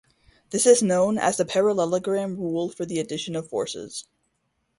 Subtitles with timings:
[0.49, 4.07] This is known as the parallelogram rule for the addition of forces.